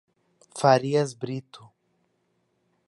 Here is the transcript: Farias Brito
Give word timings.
Farias 0.59 1.13
Brito 1.13 1.69